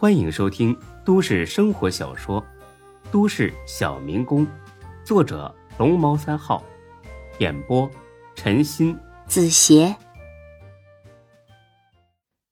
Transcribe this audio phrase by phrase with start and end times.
[0.00, 0.74] 欢迎收听
[1.04, 2.40] 都市生活小说
[3.12, 4.46] 《都市小民工》，
[5.04, 6.64] 作者龙猫三号，
[7.38, 7.86] 演播
[8.34, 9.94] 陈鑫、子邪，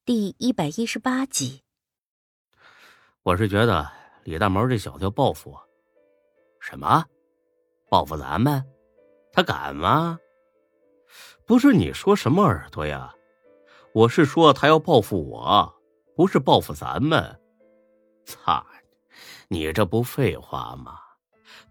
[0.04, 1.62] 第一百一十八集。
[3.22, 3.90] 我是觉得
[4.24, 5.68] 李大毛这小子要报复我，
[6.60, 7.02] 什么？
[7.88, 8.62] 报复咱们？
[9.32, 10.18] 他敢吗？
[11.46, 13.14] 不是你说什么耳朵呀？
[13.94, 15.77] 我是说他要报复我，
[16.18, 17.40] 不是报复咱们。
[18.24, 18.66] 操！
[19.46, 20.98] 你这不废话吗？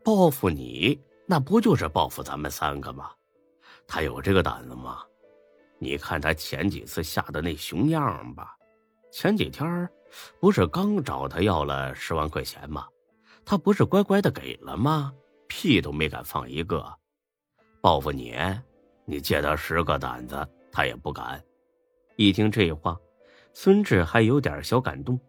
[0.06, 3.12] 报复你，那不就是报复咱们三个吗？
[3.86, 5.04] 他有这个胆子吗？
[5.80, 8.56] 你看他前几次吓的那熊样吧。
[9.12, 9.90] 前几天
[10.40, 12.88] 不是刚找他要了十万块钱吗？
[13.44, 15.12] 他不是乖乖的给了吗？
[15.50, 16.90] 屁都没敢放一个。
[17.82, 18.34] 报复你，
[19.04, 21.44] 你借他十个胆子，他也不敢。
[22.16, 22.98] 一听这话，
[23.60, 25.20] 孙志还有点小感动。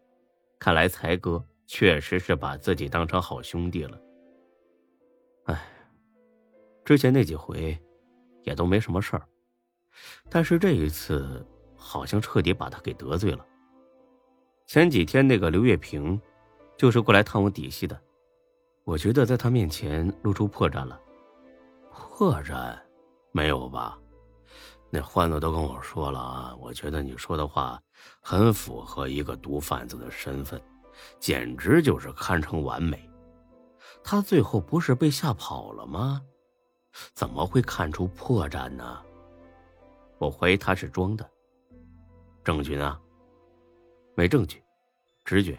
[0.59, 3.99] 看来才哥确实是把自己当成好兄弟了。
[5.45, 5.59] 哎，
[6.85, 7.75] 之前那几回
[8.43, 9.27] 也都没什么事儿，
[10.29, 11.43] 但是这一次
[11.75, 13.47] 好像彻底把他给得罪了。
[14.67, 16.21] 前几天那个刘月平，
[16.77, 17.99] 就是过来探我底细的，
[18.85, 21.01] 我觉得在他面前露出破绽了。
[21.91, 22.79] 破绽？
[23.33, 23.99] 没有吧？
[24.91, 27.81] 那欢子都跟我说了啊，我觉得你说的话
[28.21, 30.61] 很符合一个毒贩子的身份，
[31.21, 33.09] 简直就是堪称完美。
[34.03, 36.23] 他最后不是被吓跑了吗？
[37.15, 39.03] 怎么会看出破绽呢？
[40.19, 41.31] 我怀疑他是装的。
[42.43, 42.99] 证据呢？
[44.15, 44.63] 没证据，
[45.25, 45.59] 直觉。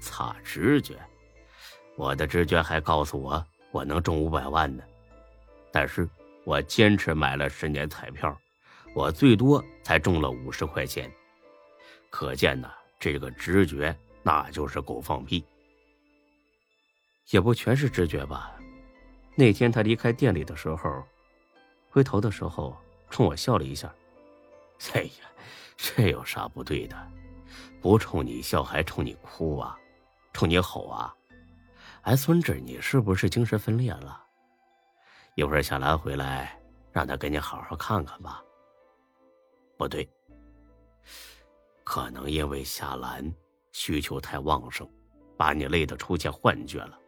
[0.00, 0.96] 擦，直觉！
[1.96, 4.84] 我的直觉还告诉我我能中五百万呢，
[5.72, 6.08] 但是
[6.44, 8.36] 我坚持买了十年彩票。
[8.94, 11.10] 我最多才中了五十块钱，
[12.10, 15.44] 可见呢，这个直觉那就是狗放屁。
[17.30, 18.54] 也不全是直觉吧。
[19.34, 21.02] 那天他离开店里的时候，
[21.90, 22.76] 回头的时候
[23.10, 23.92] 冲我笑了一下。
[24.92, 25.26] 哎呀，
[25.76, 26.96] 这有啥不对的？
[27.80, 29.76] 不冲你笑还冲你哭啊？
[30.32, 31.12] 冲你吼啊？
[32.02, 34.22] 哎，孙志，你是不是精神分裂了？
[35.34, 36.56] 一会儿小兰回来，
[36.92, 38.42] 让他给你好好看看吧。
[39.76, 40.08] 不对，
[41.82, 43.34] 可能因为夏兰
[43.72, 44.88] 需求太旺盛，
[45.36, 46.98] 把你累得出现幻觉了。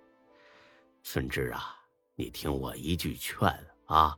[1.02, 1.76] 孙志啊，
[2.16, 3.48] 你听我一句劝
[3.84, 4.16] 啊，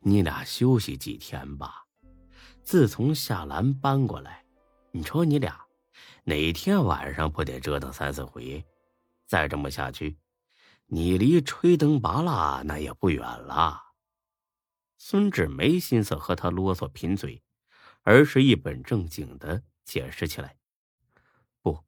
[0.00, 1.84] 你俩休息几天吧。
[2.62, 4.44] 自从夏兰搬过来，
[4.90, 5.64] 你说你俩
[6.24, 8.64] 哪天晚上不得折腾三四回？
[9.26, 10.18] 再这么下去，
[10.86, 13.80] 你离吹灯拔蜡那也不远了。
[14.96, 17.43] 孙志没心思和他啰嗦贫嘴。
[18.04, 20.56] 而是一本正经的解释起来。
[21.60, 21.84] 不，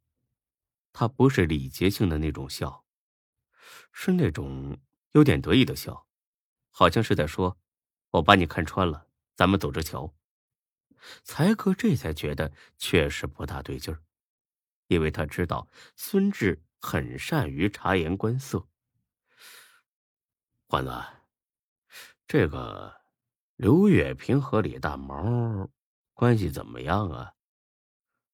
[0.93, 2.85] 他不是礼节性的那种笑，
[3.93, 4.79] 是那种
[5.13, 6.09] 有点得意的笑，
[6.71, 7.59] 好像是在说
[8.13, 10.15] ：“我把你看穿了，咱们走着瞧。”
[11.23, 14.03] 才哥这才觉得确实不大对劲儿，
[14.89, 18.67] 因为他知道孙志很善于察言观色。
[20.67, 21.05] 欢子，
[22.27, 23.03] 这个
[23.55, 25.71] 刘月平和李大毛。
[26.17, 27.31] 关系怎么样啊？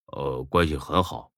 [0.04, 1.32] 呃，关系很好。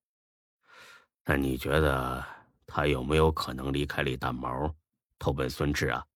[1.24, 2.22] 那你觉得
[2.66, 4.76] 他有没有可能离开李大毛，
[5.18, 6.06] 投奔孙志啊？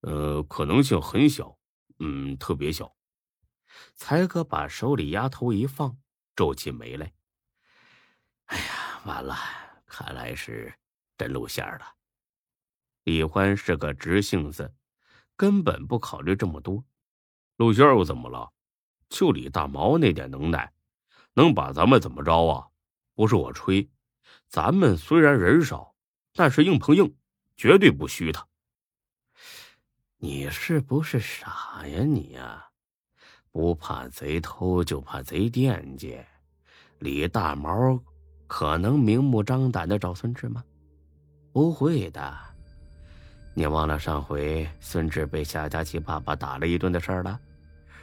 [0.00, 1.56] 呃，可能性很小，
[2.00, 2.92] 嗯，特别小。
[3.94, 5.96] 才哥把手里丫头一放，
[6.34, 7.14] 皱起眉来。
[8.46, 9.36] 哎呀，完了，
[9.86, 10.74] 看来是
[11.16, 11.94] 真露馅了。
[13.04, 14.74] 李欢是个直性子，
[15.36, 16.84] 根本不考虑这么多。
[17.58, 18.52] 露馅又怎么了？
[19.12, 20.72] 就李大毛那点能耐，
[21.34, 22.66] 能把咱们怎么着啊？
[23.14, 23.86] 不是我吹，
[24.48, 25.94] 咱们虽然人少，
[26.32, 27.14] 但是硬碰硬，
[27.54, 28.46] 绝对不虚他。
[30.16, 32.66] 你是不是傻呀你呀？
[33.50, 36.18] 不怕贼偷，就怕贼惦记。
[36.98, 38.02] 李大毛
[38.46, 40.64] 可能明目张胆的找孙志吗？
[41.52, 42.34] 不会的。
[43.52, 47.38] 你忘了上回孙志被夏佳琪爸爸打了一顿的事儿了？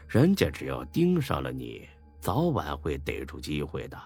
[0.10, 1.88] 人家只要盯上了你，
[2.20, 3.98] 早晚会逮住机会的。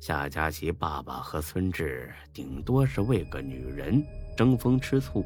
[0.00, 4.04] 夏佳琪爸爸和孙志顶多是为个女人
[4.36, 5.24] 争风吃醋，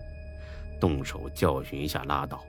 [0.78, 2.44] 动手教训一下拉倒。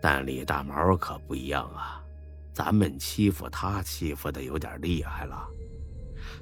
[0.00, 2.02] 但李大毛可不一样啊，
[2.54, 5.46] 咱们欺负他欺负的有点厉害了。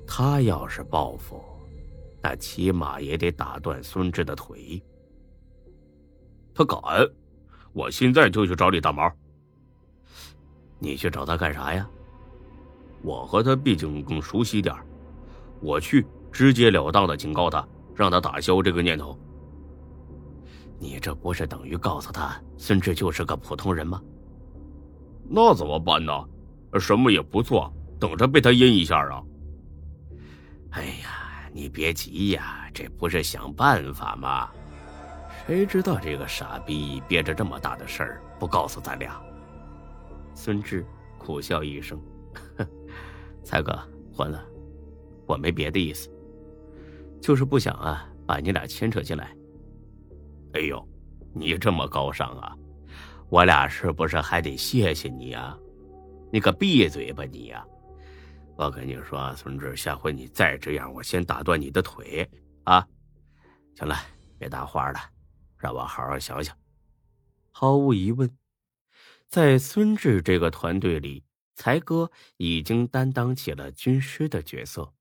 [0.07, 1.43] 他要是报复，
[2.23, 4.81] 那起码也得打断孙志的腿。
[6.55, 6.81] 他敢，
[7.73, 9.13] 我现在就去找李大毛。
[10.83, 11.89] 你去找他干啥呀？
[13.03, 14.75] 我和他毕竟更熟悉点
[15.61, 17.65] 我去直截了当的警告他，
[17.95, 19.17] 让他打消这个念头。
[20.81, 24.03] 你这不是等于告诉他孙志就是个普通人吗？
[25.29, 26.13] 那怎么办呢？
[26.81, 29.23] 什么也不做，等着被他阴一下啊！
[30.71, 34.51] 哎呀，你别急呀，这不是想办法吗？
[35.47, 39.21] 谁知道这个傻逼憋着这么大的事儿不告诉咱俩？
[40.43, 40.85] 孙志
[41.19, 41.97] 苦笑一声
[43.45, 43.79] ：“才哥，
[44.13, 44.45] 还了，
[45.25, 46.11] 我没别的意思，
[47.21, 49.37] 就是不想啊把你俩牵扯进来。”
[50.55, 50.85] 哎呦，
[51.33, 52.57] 你这么高尚啊！
[53.31, 55.57] 我俩是不是还得谢谢你呀？
[56.33, 57.65] 你可闭嘴吧你呀！
[58.57, 62.29] 我跟你说，孙志，下回你再这样，我先打断你的腿
[62.65, 62.85] 啊！
[63.77, 63.95] 行了，
[64.41, 64.99] 别搭话了，
[65.57, 66.53] 让我好好想想。
[67.53, 68.29] 毫无疑问，
[69.33, 71.25] 在孙志这个团队里，
[71.55, 74.93] 才哥已经担当起了军师的角色，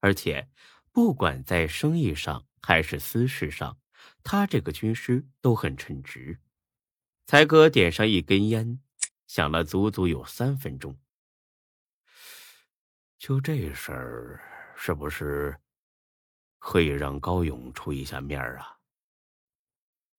[0.00, 0.46] 而且
[0.92, 3.78] 不管在生意上还是私事上，
[4.22, 6.38] 他这个军师都很称职。
[7.26, 8.78] 才哥点上一根烟，
[9.26, 10.98] 想了足足有三分钟。
[13.16, 15.58] 就这事儿，是不是
[16.58, 18.80] 可以让高勇出一下面啊？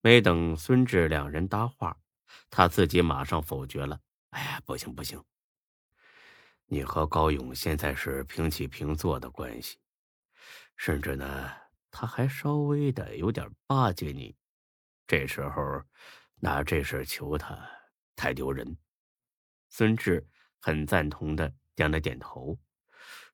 [0.02, 2.00] 没等孙志两人搭话，
[2.50, 4.00] 他自己马上否决了
[4.31, 5.24] ：“哎呀，不行不行！
[6.65, 9.77] 你和高勇现在是平起平坐的关系，
[10.75, 11.51] 甚至呢，
[11.91, 14.35] 他还稍微的有点巴结你。
[15.07, 15.83] 这时候……”
[16.44, 17.57] 拿这事求他，
[18.18, 18.75] 太丢人。
[19.69, 20.27] 孙志
[20.59, 22.59] 很赞同的点了点头，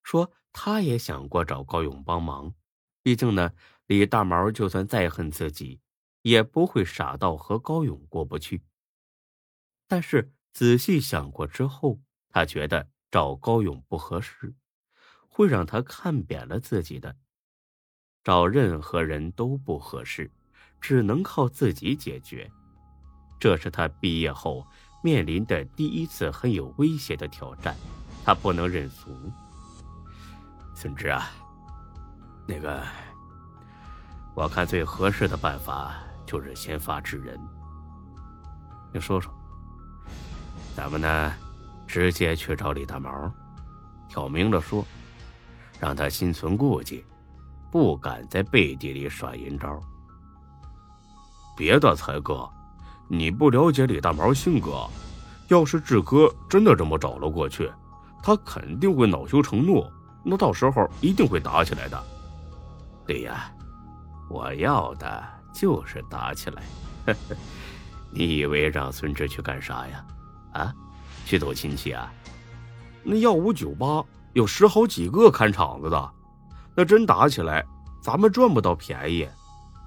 [0.03, 2.53] 说他也想过找高勇帮忙，
[3.01, 3.51] 毕竟呢，
[3.87, 5.81] 李大毛就算再恨自己，
[6.21, 8.61] 也不会傻到和高勇过不去。
[9.89, 11.99] 但是仔细想过之后，
[12.29, 14.53] 他觉得找高勇不合适，
[15.27, 17.15] 会让他看扁了自己的。
[18.23, 20.29] 找任何人都不合适，
[20.79, 22.49] 只能靠自己解决。
[23.39, 24.63] 这是他毕业后
[25.01, 27.75] 面临的第一次很有威胁的挑战，
[28.23, 29.11] 他不能认怂。
[30.75, 31.31] 孙志啊，
[32.47, 32.85] 那个，
[34.35, 35.95] 我看最合适的办法
[36.27, 37.39] 就是先发制人。
[38.93, 39.33] 你说说，
[40.79, 41.33] 咱们呢，
[41.85, 43.29] 直接去找李大毛，
[44.07, 44.85] 挑明了说，
[45.77, 47.03] 让他心存顾忌，
[47.69, 49.77] 不敢在背地里耍阴招。
[51.57, 52.49] 别的才哥。
[53.09, 54.87] 你不了解李大毛性格，
[55.49, 57.69] 要是志哥真的这么找了过去，
[58.23, 59.85] 他肯定会恼羞成怒，
[60.23, 62.01] 那到时候一定会打起来的。
[63.05, 63.51] 对呀，
[64.29, 66.63] 我要的就是打起来。
[68.13, 70.05] 你以为让孙志去干啥呀？
[70.51, 70.73] 啊，
[71.25, 72.11] 去走亲戚啊？
[73.03, 74.03] 那耀武酒吧
[74.33, 76.11] 有十好几个看场子的，
[76.75, 77.65] 那真打起来，
[78.01, 79.27] 咱们赚不到便宜。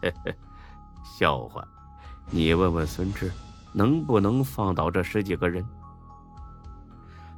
[1.18, 1.66] 笑话。
[2.30, 3.30] 你问问孙志，
[3.72, 5.66] 能不能放倒这十几个人？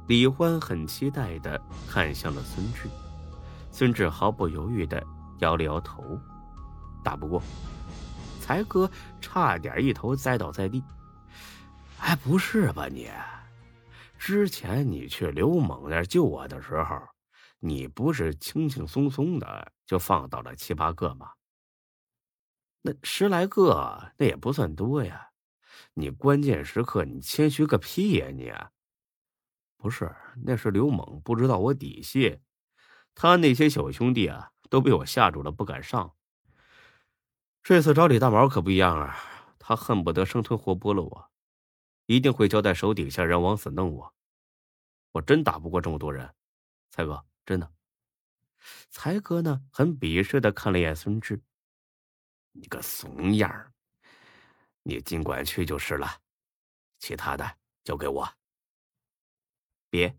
[0.07, 2.87] 李欢很期待的看向了孙志，
[3.71, 5.03] 孙志毫不犹豫的
[5.39, 6.17] 摇了摇头，
[7.03, 7.41] 打不过。
[8.39, 8.89] 才哥
[9.19, 10.83] 差点一头栽倒在地。
[11.99, 13.09] 哎，不是吧你？
[14.17, 17.01] 之前你去刘猛那救我的时候，
[17.59, 21.31] 你不是轻轻松松的就放倒了七八个吗？
[22.81, 25.29] 那十来个，那也不算多呀。
[25.93, 28.53] 你关键时刻，你谦虚个屁呀你！
[29.77, 32.39] 不是，那是刘猛不知道我底细，
[33.13, 36.13] 他那些小兄弟啊，都被我吓住了，不敢上。
[37.63, 39.17] 这次找李大毛可不一样啊，
[39.59, 41.29] 他恨不得生吞活剥了我，
[42.05, 44.13] 一定会交代手底下人往死弄我。
[45.11, 46.35] 我真打不过这么多人，
[46.89, 47.71] 才哥，真的。
[48.89, 51.41] 才哥呢，很鄙视的看了一眼孙志。
[52.51, 53.73] 你个怂样，
[54.83, 56.21] 你尽管去就是了，
[56.99, 58.27] 其他的交给我。
[59.89, 60.17] 别，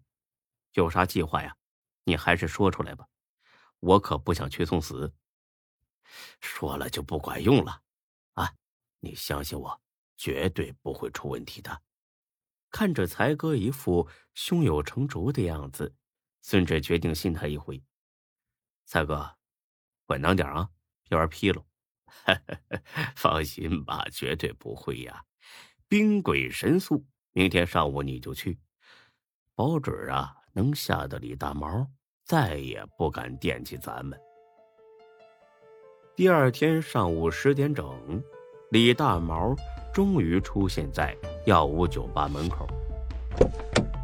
[0.73, 1.57] 有啥计划呀？
[2.05, 3.09] 你还是说出来吧，
[3.81, 5.13] 我可不想去送死。
[6.41, 7.83] 说了就不管用了，
[8.35, 8.55] 啊！
[9.01, 9.83] 你相信我，
[10.17, 11.83] 绝对不会出问题的。
[12.71, 15.95] 看着才哥一副胸有成竹的样子，
[16.43, 17.83] 孙志决定信他一回。
[18.85, 19.37] 才哥，
[20.07, 20.69] 稳当点啊，
[21.09, 21.65] 要是劈了。
[23.17, 25.25] 放心吧，绝对不会呀！
[25.89, 28.59] 兵鬼神速，明天上午你就去，
[29.55, 31.87] 保准啊能吓得李大毛
[32.25, 34.19] 再也不敢惦记咱们。
[36.15, 38.23] 第二天上午十点整，
[38.71, 39.55] 李大毛
[39.97, 42.69] 终于出现在耀武酒吧门口。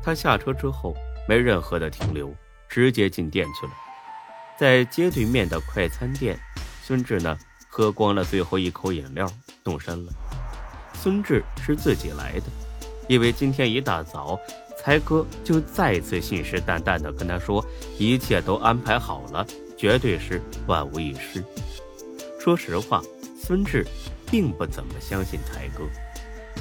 [0.03, 0.97] 他下车之后
[1.29, 2.35] 没任何的停留，
[2.67, 3.73] 直接进店去了。
[4.59, 6.41] 在街对面的快餐店，
[6.83, 7.37] 孙志呢
[7.69, 9.31] 喝光了最后一口饮料，
[9.63, 10.13] 动身了。
[10.95, 12.45] 孙志是自己来的，
[13.07, 14.41] 因为今天一大早，
[14.79, 17.63] 才哥就再次信誓旦旦地跟他说，
[17.99, 19.47] 一切都安排好了，
[19.77, 21.45] 绝对是万无一失。
[22.41, 23.03] 说实话，
[23.39, 23.87] 孙志
[24.33, 25.85] 并不怎么相信才哥，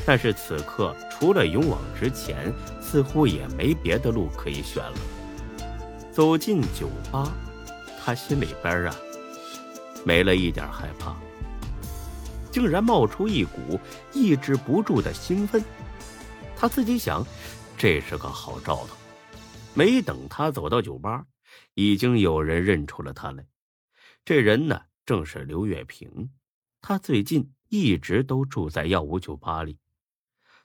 [0.05, 4.97] 但是此刻除了勇往直前，似乎也没别的路可以选了。
[6.11, 7.31] 走进酒吧，
[7.97, 8.95] 他心里边啊，
[10.03, 11.15] 没了一点害怕。
[12.51, 13.79] 竟然冒出一股
[14.11, 15.63] 抑制不住的兴奋，
[16.57, 17.25] 他自己想，
[17.77, 18.89] 这是个好兆头。
[19.73, 21.23] 没等他走到酒吧，
[21.75, 23.45] 已经有人认出了他来。
[24.25, 26.29] 这人呢，正是刘月平。
[26.81, 29.79] 他最近一直都住在幺五酒吧里。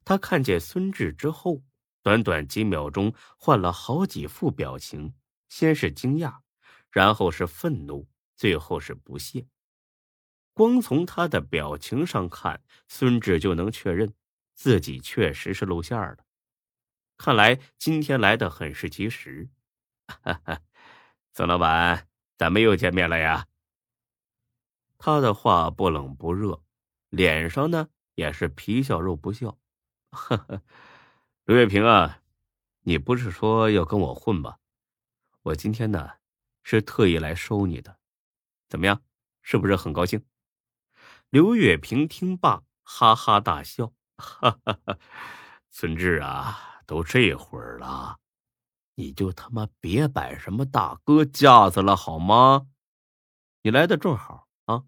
[0.05, 1.63] 他看见孙志之后，
[2.03, 5.15] 短短几秒钟换了好几副表情，
[5.49, 6.41] 先是惊讶，
[6.91, 9.47] 然后是愤怒，最后是不屑。
[10.53, 14.13] 光从他的表情上看，孙志就能确认
[14.55, 16.19] 自己确实是露馅了。
[17.17, 19.49] 看来今天来的很是及时。
[20.09, 20.61] 哈哈，
[21.35, 23.47] 孙老板，咱们又见面了呀。
[24.99, 26.63] 他的话不冷不热，
[27.17, 29.59] 脸上呢也是皮笑肉不笑。
[30.11, 30.63] 呵呵，
[31.45, 32.21] 刘月平啊，
[32.83, 34.59] 你不是说要跟我混吧？
[35.43, 36.11] 我今天呢
[36.63, 37.99] 是特意来收你的，
[38.69, 39.03] 怎么样？
[39.41, 40.27] 是不是很高兴？
[41.31, 44.99] 刘月平听罢，哈哈大笑：“哈哈哈，
[45.71, 48.19] 孙志啊，都这会儿了，
[48.97, 52.67] 你就他妈别摆什么大哥架子了好吗？
[53.63, 54.85] 你来的正好啊，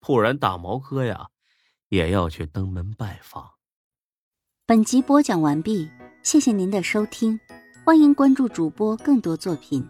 [0.00, 1.30] 不然大毛哥呀
[1.88, 3.50] 也要去登门拜访。”
[4.66, 5.90] 本集播讲完毕，
[6.22, 7.40] 谢谢您的收听，
[7.84, 9.88] 欢迎关注主播更多作品。